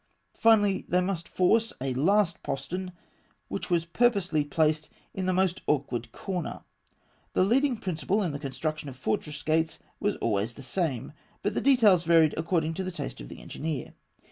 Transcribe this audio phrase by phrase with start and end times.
[0.33, 2.91] Finally, they must force a last postern (E),
[3.49, 6.61] which was purposely placed in the most awkward corner.
[7.33, 11.61] The leading principle in the construction of fortress gates was always the same, but the
[11.61, 13.93] details varied according to the taste of the engineer.